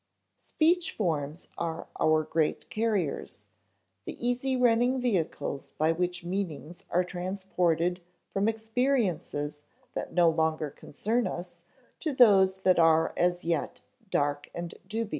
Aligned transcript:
Speech 0.39 0.93
forms 0.93 1.47
are 1.59 1.87
our 1.99 2.23
great 2.23 2.71
carriers: 2.71 3.45
the 4.05 4.17
easy 4.19 4.57
running 4.57 4.99
vehicles 4.99 5.73
by 5.73 5.91
which 5.91 6.23
meanings 6.23 6.81
are 6.89 7.03
transported 7.03 8.01
from 8.33 8.47
experiences 8.47 9.61
that 9.93 10.11
no 10.11 10.27
longer 10.27 10.71
concern 10.71 11.27
us 11.27 11.59
to 11.99 12.13
those 12.13 12.61
that 12.61 12.79
are 12.79 13.13
as 13.15 13.45
yet 13.45 13.83
dark 14.09 14.49
and 14.55 14.73
dubious. 14.87 15.09